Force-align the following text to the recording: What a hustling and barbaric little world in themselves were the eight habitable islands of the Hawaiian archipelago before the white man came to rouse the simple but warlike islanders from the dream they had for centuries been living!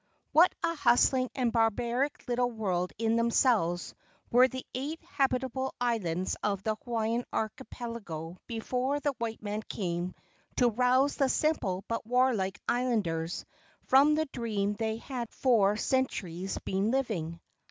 What 0.31 0.51
a 0.63 0.73
hustling 0.73 1.29
and 1.35 1.51
barbaric 1.51 2.23
little 2.27 2.49
world 2.49 2.91
in 2.97 3.17
themselves 3.17 3.93
were 4.31 4.47
the 4.47 4.65
eight 4.73 4.99
habitable 5.03 5.75
islands 5.79 6.35
of 6.41 6.63
the 6.63 6.73
Hawaiian 6.83 7.23
archipelago 7.31 8.37
before 8.47 8.99
the 8.99 9.13
white 9.19 9.43
man 9.43 9.61
came 9.61 10.15
to 10.55 10.69
rouse 10.69 11.17
the 11.17 11.29
simple 11.29 11.85
but 11.87 12.03
warlike 12.07 12.59
islanders 12.67 13.45
from 13.83 14.15
the 14.15 14.25
dream 14.33 14.73
they 14.73 14.97
had 14.97 15.29
for 15.29 15.77
centuries 15.77 16.57
been 16.65 16.89
living! 16.89 17.39